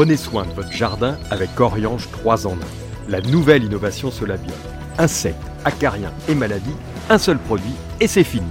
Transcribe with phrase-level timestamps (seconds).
[0.00, 2.56] Prenez soin de votre jardin avec Oriange 3 en 1.
[3.10, 4.56] La nouvelle innovation Solabium.
[4.96, 6.74] Insectes, acariens et maladies,
[7.10, 8.48] un seul produit et c'est fini.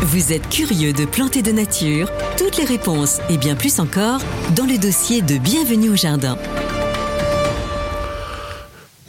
[0.00, 2.08] Vous êtes curieux de planter de nature?
[2.38, 4.22] Toutes les réponses et bien plus encore
[4.56, 6.38] dans le dossier de Bienvenue au Jardin.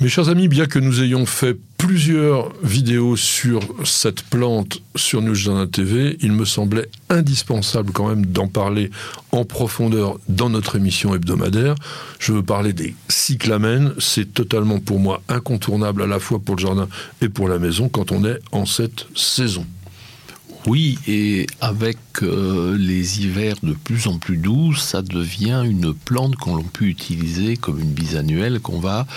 [0.01, 5.35] Mes chers amis, bien que nous ayons fait plusieurs vidéos sur cette plante sur News
[5.35, 8.89] Jardin TV, il me semblait indispensable quand même d'en parler
[9.31, 11.75] en profondeur dans notre émission hebdomadaire.
[12.17, 13.93] Je veux parler des cyclamènes.
[13.99, 16.89] C'est totalement pour moi incontournable à la fois pour le jardin
[17.21, 19.67] et pour la maison quand on est en cette saison.
[20.67, 26.35] Oui, et avec euh, les hivers de plus en plus doux, ça devient une plante
[26.35, 29.07] qu'on peut utiliser comme une bisannuelle qu'on va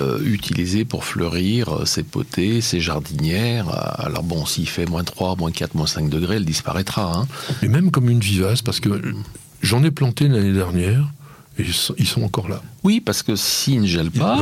[0.00, 3.68] euh, utiliser pour fleurir euh, ses potées, ses jardinières.
[4.00, 7.12] Alors bon, s'il fait moins 3, moins 4, moins 5 degrés, elle disparaîtra.
[7.14, 7.28] Hein.
[7.62, 9.14] Et même comme une vivace, parce que
[9.60, 11.12] j'en ai planté l'année dernière.
[11.60, 11.64] Et
[11.98, 12.62] ils sont, encore là.
[12.84, 14.36] Oui, parce que s'ils ne gèlent pas,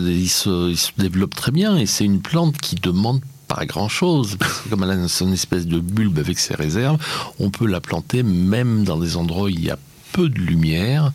[0.00, 1.76] ils, se, ils se développent très bien.
[1.76, 4.36] Et c'est une plante qui demande pas grand-chose,
[4.70, 6.98] comme elle a une espèce de bulbe avec ses réserves,
[7.38, 9.78] on peut la planter même dans des endroits où il y a
[10.12, 11.12] peu de lumière.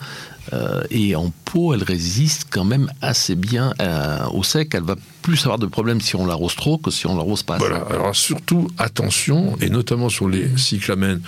[0.53, 4.73] Euh, et en pot, elle résiste quand même assez bien euh, au sec.
[4.73, 7.57] Elle va plus avoir de problèmes si on l'arrose trop que si on l'arrose pas.
[7.57, 7.85] Voilà.
[7.89, 11.21] Alors surtout attention, et notamment sur les cyclamènes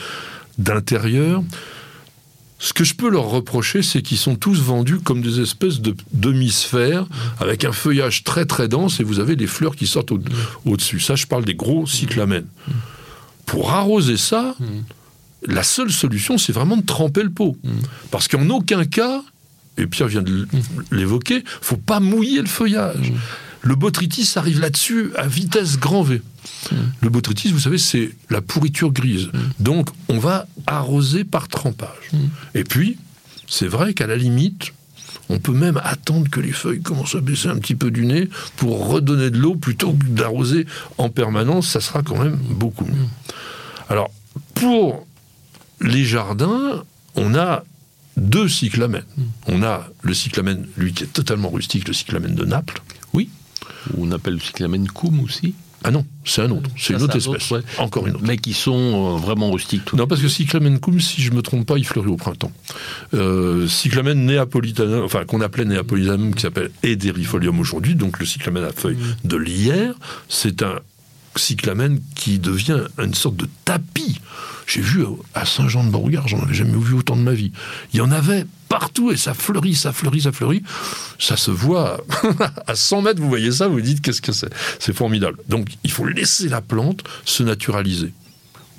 [0.58, 1.44] d'intérieur,
[2.64, 5.94] ce que je peux leur reprocher, c'est qu'ils sont tous vendus comme des espèces de
[6.14, 7.06] demi-sphères
[7.42, 10.14] avec un feuillage très très dense et vous avez des fleurs qui sortent
[10.66, 11.02] au-dessus.
[11.02, 12.48] ça, je parle des gros cyclamènes.
[13.46, 14.56] Pour arroser ça,
[15.46, 17.58] la seule solution, c'est vraiment de tremper le pot.
[18.12, 19.22] Parce qu'en aucun cas,
[19.78, 20.48] et Pierre vient de
[20.92, 23.14] l'évoquer, faut pas mouiller le feuillage.
[23.62, 26.22] Le botrytis arrive là-dessus à vitesse grand V.
[27.02, 29.30] Le botrytis, vous savez, c'est la pourriture grise.
[29.60, 32.12] Donc, on va arroser par trempage.
[32.54, 32.98] Et puis,
[33.48, 34.74] c'est vrai qu'à la limite,
[35.30, 38.30] on peut même attendre que les feuilles commencent à baisser un petit peu du nez
[38.58, 40.68] pour redonner de l'eau plutôt que d'arroser
[40.98, 41.70] en permanence.
[41.70, 43.08] Ça sera quand même beaucoup mieux.
[43.90, 44.12] Alors,
[44.56, 45.08] pour
[45.80, 46.84] les jardins,
[47.16, 47.64] on a
[48.18, 49.06] deux cyclamènes.
[49.48, 52.82] On a le cyclamène, lui qui est totalement rustique, le cyclamène de Naples.
[53.14, 53.30] Oui
[53.98, 55.56] on appelle le cyclamen coum aussi.
[55.86, 57.54] Ah non, c'est un autre, c'est une autre espèce.
[57.78, 58.24] Encore une autre.
[58.26, 59.92] Mais qui sont euh, vraiment rustiques.
[59.92, 62.54] Non, parce que cyclamen coum, si je ne me trompe pas, il fleurit au printemps.
[63.14, 68.72] Euh, cyclamen néapolitanum, enfin qu'on appelait néapolitanum, qui s'appelle Ederifolium aujourd'hui, donc le cyclamen à
[68.72, 69.28] feuilles mm.
[69.28, 69.96] de lierre,
[70.30, 70.80] c'est un
[71.36, 74.20] cyclamen qui devient une sorte de tapis.
[74.68, 77.52] J'ai vu à Saint-Jean-de-Beauregard, j'en avais jamais vu autant de ma vie.
[77.94, 80.64] Il y en avait partout et ça fleurit, ça fleurit, ça fleurit.
[81.20, 82.04] Ça se voit
[82.68, 84.52] à 100 mètres, vous voyez ça, vous dites qu'est-ce que c'est?
[84.80, 85.38] C'est formidable.
[85.48, 88.14] Donc il faut laisser la plante se naturaliser.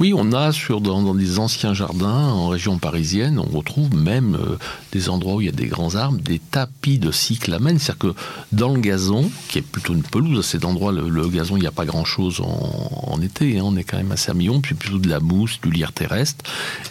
[0.00, 4.56] Oui, on a sur, dans, des anciens jardins en région parisienne, on retrouve même euh,
[4.91, 7.78] des endroits où il y a des grands arbres, des tapis de cyclamen.
[7.78, 8.15] C'est-à-dire que
[8.50, 11.69] dans le gazon, qui est plutôt une pelouse, à cet endroit, le, gazon, il n'y
[11.69, 14.99] a pas grand-chose en, été, hein, on est quand même assez à million, puis plutôt
[14.99, 16.44] de la mousse, du lierre terrestre.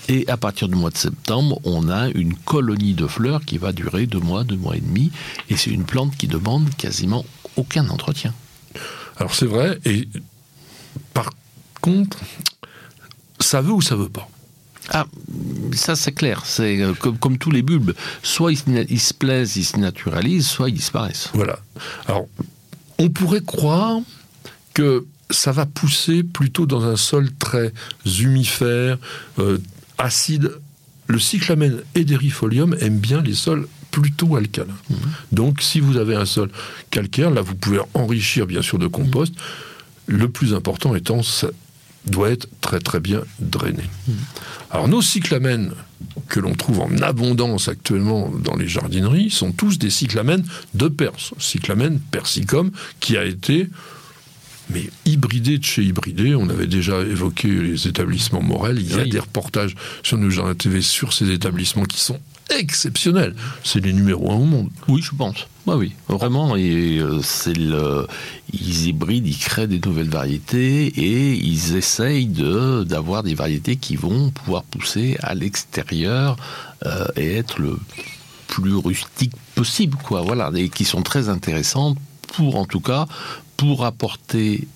[0.08, 3.74] Et à partir du mois de septembre, on a une colonie de fleurs qui va
[3.74, 5.12] durer deux mois, deux mois et demi.
[5.50, 7.26] Et c'est une plante qui demande quasiment
[7.58, 8.34] aucun entretien.
[9.18, 10.08] Alors c'est vrai, et
[11.14, 11.32] par
[11.82, 12.18] contre,
[13.44, 14.30] ça veut ou ça veut pas.
[14.90, 15.06] Ah,
[15.74, 16.44] ça c'est clair.
[16.46, 17.94] C'est euh, comme, tous les bulbes.
[18.22, 21.30] Soit ils, se plaisent, ils se naturalisent, soit ils disparaissent.
[21.34, 21.60] Voilà.
[22.08, 22.28] Alors,
[22.98, 24.00] on pourrait croire
[24.74, 27.72] que ça va pousser plutôt dans un sol très
[28.20, 28.98] humifère,
[29.40, 29.58] euh,
[29.98, 30.52] acide.
[31.08, 34.74] Le cyclamen éderifolium aime bien les sols plutôt alcalins.
[34.90, 34.98] Mhm.
[35.32, 36.50] Donc, si vous avez un sol
[36.90, 39.34] calcaire, là, vous pouvez enrichir bien sûr de compost.
[40.08, 41.22] Le plus important étant
[42.06, 43.84] doit être très très bien drainé.
[44.72, 45.74] Alors nos cyclamènes
[46.28, 50.44] que l'on trouve en abondance actuellement dans les jardineries sont tous des cyclamènes
[50.74, 53.70] de Perse, cyclamène persicum qui a été
[54.70, 56.36] mais hybridé de chez hybridé.
[56.36, 58.80] On avait déjà évoqué les établissements Morel.
[58.80, 62.20] Il y a des reportages sur nos jardins TV sur ces établissements qui sont
[62.58, 63.36] exceptionnels.
[63.64, 64.70] C'est les numéros un au monde.
[64.88, 65.48] Oui, je pense.
[65.66, 66.56] Oui, oui, vraiment.
[66.56, 73.24] Et, euh, c'est ils hybrident, ils créent des nouvelles variétés et ils essayent de, d'avoir
[73.24, 76.38] des variétés qui vont pouvoir pousser à l'extérieur
[76.86, 77.80] euh, et être le
[78.48, 80.22] plus rustique possible, quoi.
[80.22, 81.98] Voilà, et qui sont très intéressantes
[82.34, 83.08] pour, en tout cas,
[83.58, 84.68] pour apporter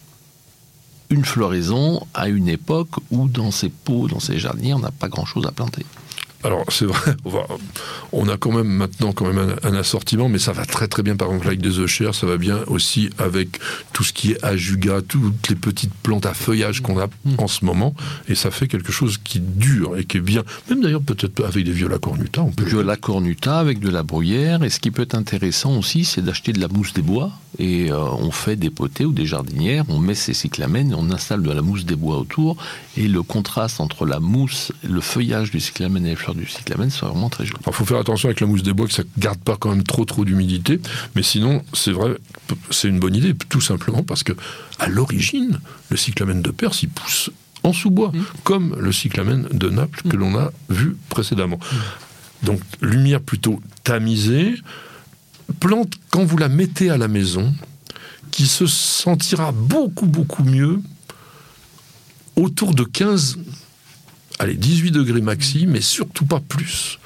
[1.10, 5.08] une floraison à une époque où dans ces pots, dans ces jardiniers, on n'a pas
[5.08, 5.86] grand-chose à planter.
[6.44, 7.48] Alors c'est vrai, on, va-
[8.12, 11.04] on a quand même maintenant quand même un, un assortiment, mais ça va très très
[11.04, 13.60] bien par exemple avec des œufs ça va bien aussi avec
[13.94, 17.08] tout ce qui est ajuga, toutes les petites plantes à feuillage qu'on a
[17.38, 17.96] en ce moment,
[18.28, 20.44] et ça fait quelque chose qui dure et qui est bien.
[20.70, 22.66] Même d'ailleurs peut-être avec des viola cornuta, on peut.
[22.66, 24.64] Viola cornuta avec de la bruyère.
[24.64, 27.32] Et ce qui peut être intéressant aussi, c'est d'acheter de la mousse des bois.
[27.60, 31.42] Et euh, on fait des potées ou des jardinières, on met ces cyclamènes, on installe
[31.42, 32.58] de la mousse des bois autour.
[32.98, 37.06] Et le contraste entre la mousse, le feuillage du cyclamène et les du cyclamène, c'est
[37.06, 37.60] vraiment très joli.
[37.66, 39.84] Il faut faire attention avec la mousse des bois que ça garde pas quand même
[39.84, 40.80] trop trop d'humidité,
[41.16, 42.18] mais sinon c'est vrai,
[42.72, 44.34] c'est une bonne idée, tout simplement parce que
[44.80, 45.60] à l'origine,
[45.90, 47.30] le cyclamène de Perse il pousse
[47.64, 48.12] en sous-bois,
[48.44, 51.60] comme le cyclamène de Naples que l'on a vu précédemment.
[52.44, 54.56] Donc lumière plutôt tamisée,
[55.60, 57.54] plante quand vous la mettez à la maison,
[58.32, 60.80] qui se sentira beaucoup beaucoup mieux
[62.36, 63.40] autour de 15
[64.40, 67.00] allez, 18 degrés maxi, mais surtout pas plus.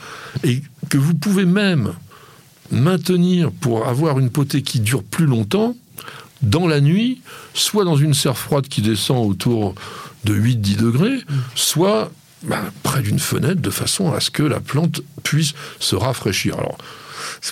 [0.43, 1.93] Et que vous pouvez même
[2.71, 5.75] maintenir pour avoir une potée qui dure plus longtemps
[6.41, 7.21] dans la nuit,
[7.53, 9.75] soit dans une serre froide qui descend autour
[10.23, 11.19] de 8-10 degrés,
[11.55, 12.11] soit
[12.43, 16.57] ben, près d'une fenêtre de façon à ce que la plante puisse se rafraîchir.
[16.57, 16.77] Alors,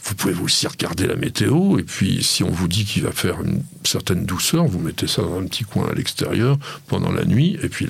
[0.03, 3.41] vous pouvez aussi regarder la météo, et puis si on vous dit qu'il va faire
[3.41, 7.57] une certaine douceur, vous mettez ça dans un petit coin à l'extérieur pendant la nuit,
[7.61, 7.87] et puis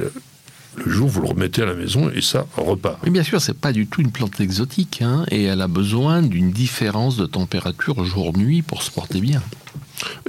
[0.83, 2.99] le jour, vous le remettez à la maison, et ça repart.
[3.03, 6.21] Mais bien sûr, c'est pas du tout une plante exotique, hein, et elle a besoin
[6.21, 9.41] d'une différence de température jour-nuit pour se porter bien.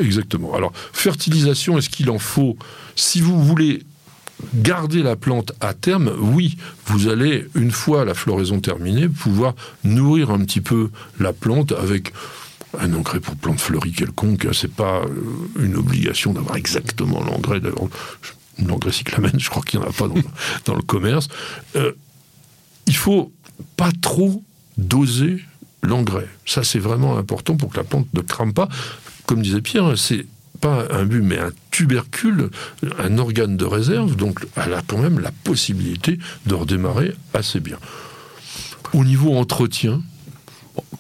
[0.01, 0.55] Exactement.
[0.55, 2.57] Alors, fertilisation, est-ce qu'il en faut?
[2.97, 3.85] Si vous voulez
[4.55, 6.57] garder la plante à terme, oui,
[6.87, 9.55] vous allez, une fois la floraison terminée, pouvoir
[9.85, 12.13] nourrir un petit peu la plante avec
[12.79, 14.47] un engrais pour plante fleurie quelconque.
[14.47, 14.53] hein.
[14.53, 17.61] C'est pas euh, une obligation d'avoir exactement l'engrais.
[18.67, 20.09] L'engrais cyclamène, je crois qu'il n'y en a pas
[20.65, 21.29] dans, le commerce.
[21.77, 21.93] Euh,
[22.87, 23.33] il faut
[23.77, 24.43] pas trop
[24.79, 25.41] doser
[25.83, 26.29] l'engrais.
[26.47, 28.69] Ça, c'est vraiment important pour que la plante ne crame pas.
[29.27, 30.27] Comme disait Pierre, c'est
[30.61, 32.51] pas un but, mais un tubercule,
[32.99, 37.79] un organe de réserve, donc elle a quand même la possibilité de redémarrer assez bien.
[38.93, 40.03] Au niveau entretien,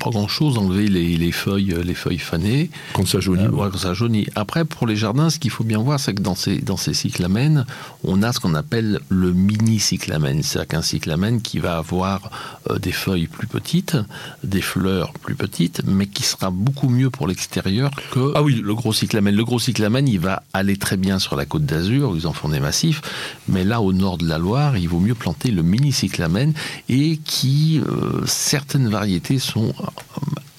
[0.02, 2.70] pas grand-chose, enlever les, les feuilles, les feuilles fanées.
[2.94, 4.26] quand ça jaunit, Euh, ouais, quand ça jaunit.
[4.34, 6.94] Après, pour les jardins, ce qu'il faut bien voir, c'est que dans ces, dans ces
[6.94, 7.64] cyclamènes,
[8.04, 10.42] on a ce qu'on appelle le mini cyclamène.
[10.42, 12.30] C'est-à-dire qu'un cyclamène qui va avoir
[12.70, 13.96] euh, des feuilles plus petites,
[14.42, 18.60] des fleurs plus petites, mais qui sera beaucoup mieux pour l'extérieur que Ah oui.
[18.62, 19.34] le gros cyclamène.
[19.36, 22.32] Le gros cyclamène, il va aller très bien sur la côte d'Azur, où ils en
[22.32, 23.02] font des massifs,
[23.48, 26.54] mais là, au nord de la Loire, il vaut mieux planter le mini cyclamène
[26.88, 29.86] et qui, euh, certaines variétés sont euh,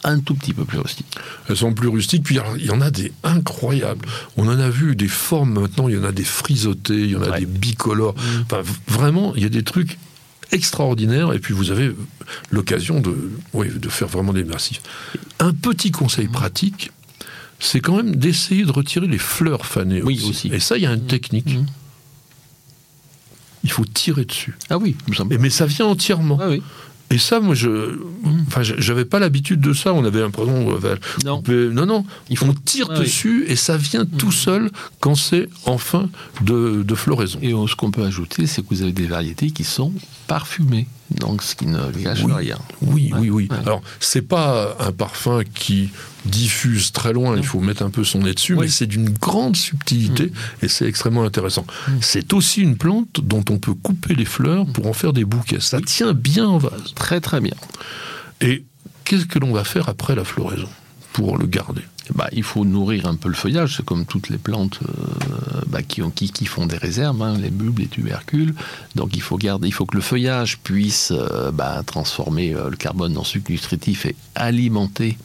[0.04, 1.06] un tout petit peu plus rustiques.
[1.48, 2.24] elles sont plus rustiques.
[2.24, 4.06] Puis il y en a des incroyables.
[4.38, 7.16] On en a vu des formes maintenant, il y en a des frisottés, il y
[7.16, 7.40] en a Ouais.
[7.42, 8.16] des bicolores.
[8.46, 9.98] Enfin, v- vraiment, il y a des trucs
[10.52, 11.34] extraordinaires.
[11.34, 11.96] Et puis vous avez
[12.50, 13.16] l'occasion de,
[13.54, 14.82] oui, de faire vraiment des massifs.
[15.40, 16.92] Un petit conseil pratique,
[17.60, 20.30] c'est quand même d'essayer de retirer les fleurs fanées Oui, aussi.
[20.30, 20.48] aussi.
[20.52, 21.54] Et ça, il y a une technique.
[21.56, 21.68] Mhm.
[23.64, 24.58] Il faut tirer dessus.
[24.72, 25.32] Ah oui, sommes...
[25.32, 26.40] Et- mais ça vient entièrement.
[26.42, 26.64] Ah oui.
[27.12, 28.00] Et ça, moi, je,
[28.52, 29.94] enfin, je- j'avais pas l'habitude de ça.
[29.94, 30.96] On avait l'impression, euh,
[31.26, 31.42] Non.
[31.48, 32.06] non, non,
[32.36, 33.06] faut- on tire Ah oui.
[33.06, 34.70] dessus et ça vient tout seul
[35.00, 36.10] quand c'est en fin
[36.42, 37.40] de, de floraison.
[37.42, 39.94] Et euh, ce qu'on peut ajouter, c'est que vous avez des variétés qui sont
[40.28, 40.88] parfumées,
[41.20, 42.32] donc ce qui ne gâche Oui.
[42.34, 42.58] rien.
[42.82, 43.20] Oui, Ouais.
[43.20, 43.48] oui, oui.
[43.52, 43.58] Ouais.
[43.66, 45.90] Alors, c'est pas un parfum qui
[46.26, 48.62] diffuse très loin, il faut mettre un peu son nez dessus, Oui.
[48.66, 50.32] mais c'est d'une grande subtilité
[50.62, 51.66] et c'est extrêmement intéressant.
[52.00, 55.60] C'est aussi une plante dont on peut couper les fleurs pour en faire des bouquets.
[55.60, 56.94] Ça tient bien en vase.
[56.96, 57.56] Très très bien.
[58.42, 58.66] Et
[59.06, 60.70] qu'est-ce que l'on va faire après la floraison
[61.14, 61.84] pour le garder?
[62.16, 65.82] Bah, il faut nourrir un peu le feuillage, c'est comme toutes les plantes euh, bah,
[65.82, 68.54] qui, ont, qui, qui font des réserves, hein, les bulbes, les tubercules.
[68.96, 72.76] Donc il faut garder, il faut que le feuillage puisse euh, bah, transformer euh, le
[72.76, 75.18] carbone en sucre nutritif et alimenter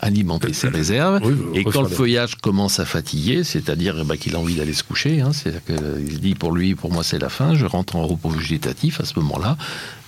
[0.00, 1.20] alimenter ses réserves.
[1.24, 4.82] Oui, Et quand le feuillage commence à fatiguer, c'est-à-dire bah, qu'il a envie d'aller se
[4.82, 7.96] coucher, hein, c'est-à-dire qu'il se dit pour lui, pour moi c'est la fin, je rentre
[7.96, 9.56] en repos végétatif à ce moment-là,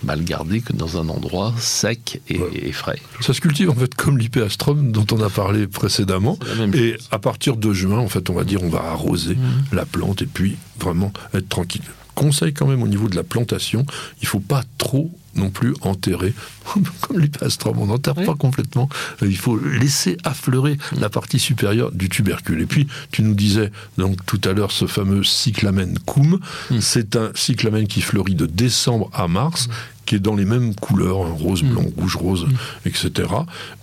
[0.03, 2.49] bah, le garder que dans un endroit sec et, Ouais.
[2.55, 2.99] et frais.
[3.21, 6.39] Ça se cultive en fait comme l'hypéastrum dont on a parlé précédemment.
[6.75, 9.65] Et à partir de juin, en fait, on va dire on va arroser Mhm.
[9.73, 11.83] la plante et puis vraiment être tranquille.
[12.15, 13.87] Conseil quand même au niveau de la plantation,
[14.23, 16.35] il faut pas trop non plus enterrer,
[17.01, 18.27] comme l'hypéastrum, on n'enterre Oui.
[18.27, 18.89] pas complètement.
[19.23, 22.61] Euh, Il faut laisser affleurer la partie supérieure du tubercule.
[22.61, 26.41] Et puis, tu nous disais donc tout à l'heure ce fameux cyclamen cum.
[26.71, 26.81] Mm.
[26.81, 29.69] C'est un cyclamen qui fleurit de décembre à mars,
[30.07, 32.47] qui est dans les mêmes couleurs, hein, rose, blanc, rouge, rose,
[32.85, 33.29] etc.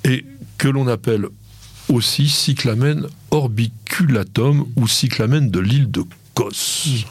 [0.03, 0.25] Et
[0.57, 1.27] que l'on appelle
[1.89, 7.05] aussi cyclamen orbiculatum ou cyclamen de l'île de Kos.